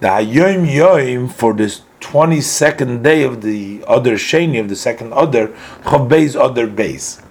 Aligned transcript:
The 0.00 0.08
Hayom 0.08 0.66
Yom 0.74 1.28
for 1.28 1.54
this 1.54 1.82
22nd 2.00 3.02
day 3.02 3.22
of 3.22 3.42
the 3.42 3.82
Adar 3.88 4.14
Sheni, 4.14 4.58
of 4.58 4.68
the 4.68 4.76
second 4.76 5.12
Adar, 5.12 5.48
Chav 5.84 6.10
Adar 6.10 6.66
Beis. 6.66 7.22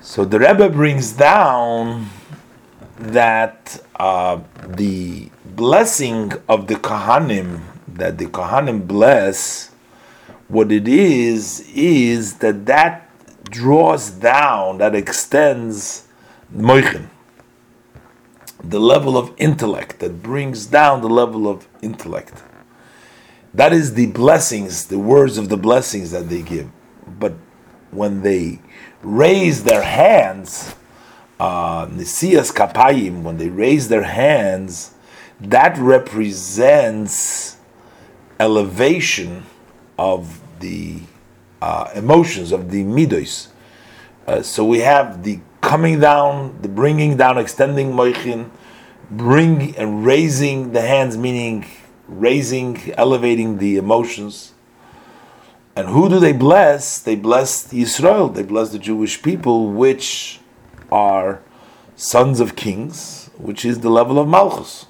So 0.00 0.24
the 0.24 0.38
Rebbe 0.38 0.70
brings 0.70 1.12
down 1.12 2.08
that 2.96 3.82
uh, 3.96 4.40
the 4.66 5.28
blessing 5.44 6.32
of 6.48 6.66
the 6.66 6.74
Kohanim, 6.76 7.60
that 7.88 8.16
the 8.16 8.26
Kohanim 8.26 8.86
bless, 8.86 9.70
what 10.48 10.72
it 10.72 10.88
is, 10.88 11.70
is 11.74 12.38
that 12.38 12.64
that 12.66 13.10
draws 13.44 14.10
down, 14.10 14.78
that 14.78 14.94
extends 14.94 16.08
Moichin, 16.54 17.08
the 18.72 18.80
level 18.80 19.16
of 19.16 19.32
intellect, 19.36 20.00
that 20.00 20.22
brings 20.22 20.66
down 20.66 21.02
the 21.02 21.08
level 21.08 21.46
of 21.46 21.68
intellect. 21.82 22.42
That 23.54 23.72
is 23.72 23.94
the 23.94 24.06
blessings, 24.06 24.86
the 24.86 24.98
words 24.98 25.36
of 25.36 25.50
the 25.50 25.58
blessings 25.58 26.10
that 26.10 26.30
they 26.30 26.40
give. 26.40 26.70
But 27.06 27.34
when 27.90 28.22
they 28.22 28.60
raise 29.02 29.64
their 29.64 29.82
hands, 29.82 30.74
uh, 31.38 31.86
Nisias 31.86 32.50
Kapayim, 32.50 33.22
when 33.22 33.36
they 33.36 33.50
raise 33.50 33.88
their 33.88 34.04
hands, 34.04 34.94
that 35.38 35.76
represents 35.76 37.58
elevation 38.40 39.44
of 39.98 40.40
the 40.60 41.00
uh, 41.60 41.90
emotions, 41.94 42.52
of 42.52 42.70
the 42.70 42.84
midos. 42.84 43.48
Uh, 44.26 44.40
so 44.40 44.64
we 44.64 44.78
have 44.78 45.24
the 45.24 45.40
coming 45.72 45.98
down, 45.98 46.54
the 46.60 46.68
bringing 46.68 47.16
down, 47.16 47.38
extending 47.38 47.92
moichin, 47.92 48.50
bring 49.10 49.74
and 49.76 50.04
raising 50.04 50.72
the 50.72 50.82
hands, 50.82 51.16
meaning 51.16 51.64
raising, 52.06 52.92
elevating 52.98 53.56
the 53.56 53.78
emotions. 53.78 54.52
And 55.74 55.88
who 55.88 56.10
do 56.10 56.20
they 56.20 56.34
bless? 56.34 56.98
They 56.98 57.16
bless 57.16 57.72
Israel. 57.72 58.28
They 58.28 58.42
bless 58.42 58.68
the 58.68 58.78
Jewish 58.78 59.22
people, 59.22 59.68
which 59.68 60.40
are 60.90 61.40
sons 61.96 62.38
of 62.38 62.54
kings, 62.54 63.30
which 63.38 63.64
is 63.64 63.80
the 63.80 63.88
level 63.88 64.18
of 64.18 64.28
Malchus. 64.28 64.84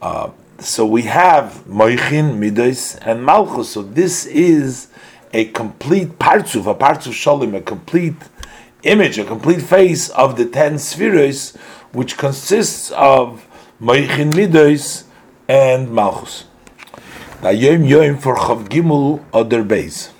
Uh, 0.00 0.30
so 0.60 0.86
we 0.86 1.02
have 1.02 1.62
Moichin, 1.68 2.38
Midos, 2.38 2.98
and 3.02 3.22
Malchus. 3.22 3.68
So 3.68 3.82
this 3.82 4.24
is 4.24 4.88
a 5.34 5.44
complete 5.44 6.18
partsuf, 6.18 6.66
a 6.70 6.74
partsuf 6.74 7.12
shalim, 7.12 7.54
a 7.54 7.60
complete 7.60 8.16
image, 8.84 9.18
a 9.18 9.24
complete 9.24 9.62
face 9.62 10.08
of 10.10 10.36
the 10.36 10.46
ten 10.46 10.78
spheres, 10.78 11.56
which 11.92 12.16
consists 12.16 12.90
of 12.92 13.46
Moichin, 13.80 14.32
Midos, 14.32 15.04
and 15.48 15.90
Malchus. 15.90 16.44
The 17.42 17.52
Yom 17.52 17.84
Yom 17.84 18.18
for 18.18 18.36
Chav 18.36 18.68
Gimel 18.68 19.24
Adar 19.34 19.62
Beis. 19.62 20.10